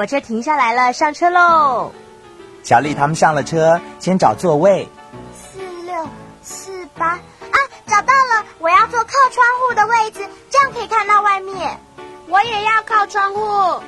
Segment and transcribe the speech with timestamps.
[0.00, 1.92] 火车停下来了，上车喽！
[2.62, 4.88] 小丽他们上了车，先找座位。
[5.34, 6.08] 四六
[6.40, 7.20] 四八啊，
[7.86, 8.46] 找到了！
[8.60, 11.78] 我要坐靠窗户的位置，这样可以看到外面。
[12.28, 13.82] 我也要靠窗户。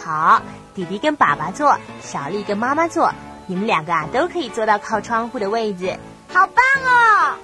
[0.00, 0.40] 好，
[0.72, 3.12] 弟弟跟爸爸坐，小丽跟妈妈坐，
[3.48, 5.98] 你们两个啊都可以坐到靠窗户的位置，
[6.32, 7.34] 好棒哦！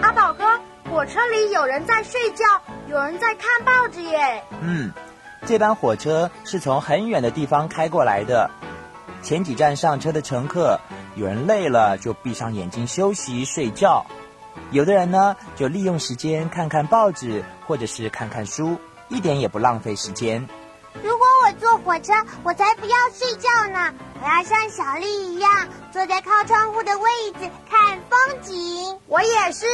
[0.00, 0.58] 阿宝哥，
[0.90, 2.46] 火车里有人在睡觉，
[2.88, 4.44] 有人在看报纸耶。
[4.62, 4.92] 嗯。
[5.46, 8.50] 这班火车是从很远的地方开过来的，
[9.22, 10.78] 前几站上车的乘客，
[11.14, 14.04] 有人累了就闭上眼睛休息睡觉，
[14.72, 20.46] 有的人呢就利用时间看看报纸或者是看看书，一点也不浪费时间。
[21.04, 23.94] 如果我坐火车，我才不要睡觉呢！
[24.20, 28.98] 我要像小丽一样，坐在靠窗户的位置看风景。
[29.06, 29.66] 我也是。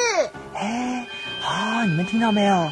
[0.55, 1.06] 哎，
[1.43, 2.71] 啊，你们听到没有？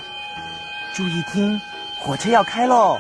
[0.95, 1.61] 注意听。
[2.01, 2.99] 火车要开喽！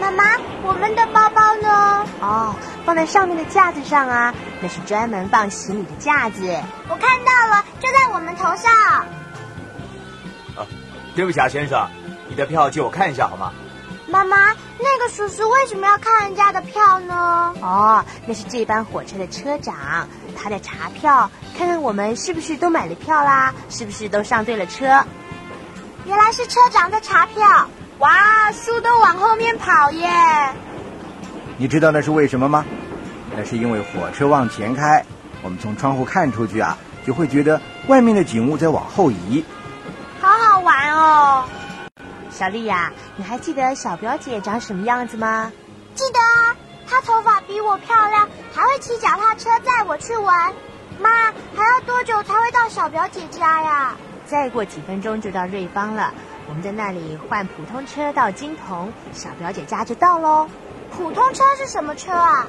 [0.00, 0.24] 妈妈，
[0.62, 2.06] 我们的包包呢？
[2.20, 6.42] 哦，放在上面的架子上啊，那是专门放行李的架子。
[6.88, 8.72] 我看到了，就在我们头上。
[10.56, 10.66] 啊，
[11.14, 11.88] 对不起啊，先生，
[12.28, 13.52] 你的票借我看一下好吗？
[14.08, 14.36] 妈妈，
[14.78, 17.54] 那个叔叔为什么要看人家的票呢？
[17.60, 25.04] 哦，那是这班火车的车长，他在查票，看看我们是不是都买了票啦，是不是都上对了车。
[26.04, 27.68] 原来是车长在查票。
[27.98, 30.08] 哇，书都往后面跑耶！
[31.56, 32.64] 你知道那是为什么吗？
[33.34, 35.04] 那是因为火车往前开，
[35.42, 39.44] 我们从窗户看出去啊，就会觉得外面的景物在往后移。
[40.20, 41.44] 好好玩哦！
[42.36, 45.50] 小丽呀，你还记得小表姐长什么样子吗？
[45.94, 46.54] 记得啊，
[46.86, 50.52] 她头发比我漂亮，还会骑脚踏车载我去玩。
[51.00, 51.08] 妈，
[51.56, 53.96] 还要多久才会到小表姐家呀？
[54.26, 56.12] 再过几分钟就到瑞芳了，
[56.46, 60.46] 我们在那里换普通车到金童，小表姐家就到喽。
[60.94, 62.48] 普通车是什么车啊？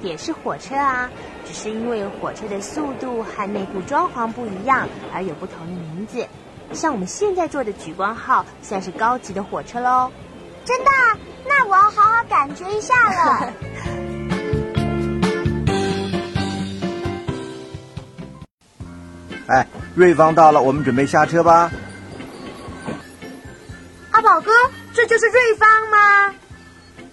[0.00, 1.10] 也是火车啊，
[1.44, 6.26] 只是因为火车的速度和内部装潢不一样，而有不同的名字。
[6.72, 10.10] 像我们现在坐的莒光号算是高级的火车喽，
[10.64, 10.90] 真的？
[11.46, 13.52] 那我要好好感觉一下了。
[19.48, 21.70] 哎，瑞芳到了，我们准备下车吧。
[24.10, 24.50] 阿宝哥，
[24.92, 26.34] 这就是瑞芳吗？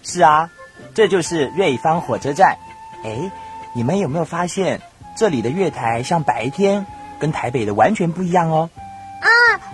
[0.03, 0.49] 是啊，
[0.93, 2.57] 这就是瑞芳火车站。
[3.03, 3.31] 哎，
[3.73, 4.81] 你们有没有发现
[5.15, 6.85] 这里的月台像白天，
[7.19, 8.69] 跟台北的完全不一样哦？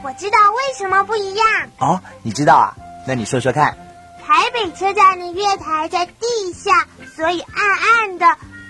[0.02, 1.46] 啊，我知道为什么不一样
[1.80, 2.02] 哦。
[2.24, 2.76] 你知道啊？
[3.08, 3.78] 那你说说看。
[4.26, 8.26] 台北车站的月台在地下，所以暗暗的；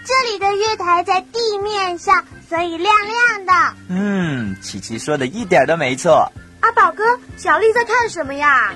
[0.06, 3.76] 这里的月台在地面上，所以亮亮的。
[3.90, 6.32] 嗯，琪琪说的一点都没错。
[6.62, 7.04] 阿宝哥，
[7.38, 8.72] 小丽在看什么呀？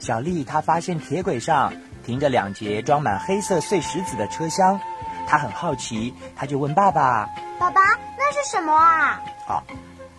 [0.00, 1.72] 小丽她发现铁轨上
[2.04, 4.78] 停着两节装满黑色碎石子的车厢，
[5.26, 7.26] 她很好奇，她就问爸爸
[7.58, 7.80] ：“爸爸，
[8.18, 9.62] 那是什么啊？”好。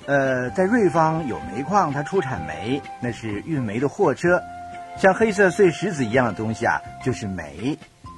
[0.10, 4.42] 呃，在瑞芳有煤矿，它出产煤，那是运煤的货车。
[4.98, 7.78] 像黑色碎石子一样的东西啊，就是煤。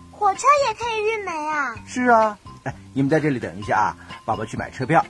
[0.09, 1.75] 火车也可以运煤啊？
[1.85, 2.37] 是啊。
[2.63, 5.05] 哎，你们在这里等一下啊，爸爸去买车票。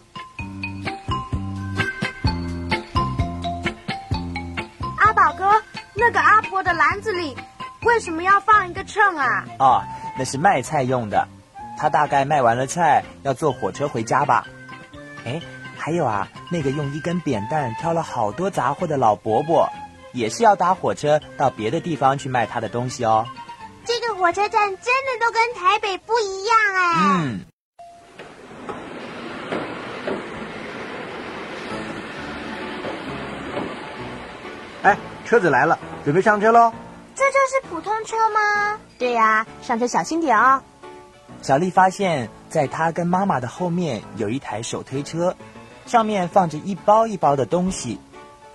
[4.98, 5.62] 阿宝哥，
[5.94, 7.38] 那个阿婆的篮子里
[7.84, 9.46] 为什么要放一个秤啊？
[9.60, 9.84] 哦，
[10.18, 11.28] 那是卖菜用的。
[11.78, 14.48] 他大概卖完了菜，要坐火车回家吧？
[15.26, 15.40] 哎。
[15.84, 19.68] 还有啊，那个用一根扁担挑了好多杂货的老伯伯，
[20.14, 23.28] 也是要搭火车到别的地方去卖他的东西哦。
[23.84, 27.24] 这个火车站真的都跟台北不一样哎。
[27.24, 27.40] 嗯。
[34.84, 36.72] 哎，车子来了，准备上车喽。
[37.16, 38.80] 这就是普通车吗？
[39.00, 40.62] 对呀，上车小心点哦。
[41.42, 45.36] 小丽发现，在她跟妈妈的后面有一台手推车，
[45.86, 48.00] 上面放着一包一包的东西。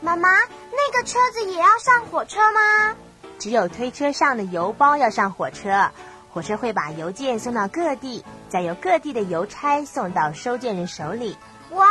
[0.01, 2.97] 妈妈，那个车子也要上火车吗？
[3.39, 5.91] 只有推车上的邮包要上火车，
[6.33, 11.37] 火车会把邮件送到各地，再由各地的邮差送到收件人手里。
[11.71, 11.87] 哇，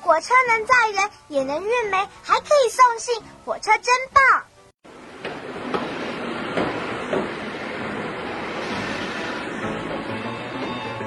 [0.00, 4.42] 火车能载人，也能运煤，还可以送信，火车真棒！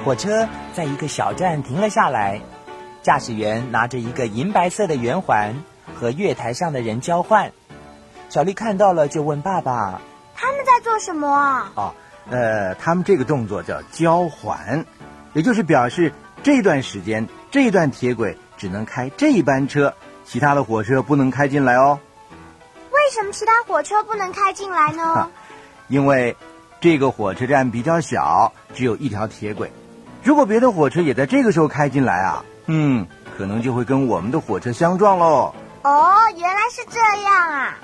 [0.04, 2.40] 火车在一个小站停了下来，
[3.04, 5.62] 驾驶员拿着一个银白色的圆环，
[5.94, 7.52] 和月台上的人交换。
[8.30, 10.00] 小丽看到了，就问爸爸
[10.34, 11.94] ：“他们在做什么啊？”哦，
[12.30, 14.86] 呃，他们这个动作叫交环，
[15.34, 19.92] 也就是表示这段时间这段铁轨只能开这一班车，
[20.24, 22.00] 其他的火车不能开进来哦。
[22.90, 25.28] 为什么其他火车不能开进来呢？
[25.88, 26.34] 因为
[26.80, 29.70] 这个火车站比较小，只有一条铁轨。
[30.22, 33.06] 如果别的火车也在这个时候开进来啊，嗯，
[33.36, 35.54] 可能就会跟我们的火车相撞喽。
[35.82, 37.78] 哦，原来是这样啊。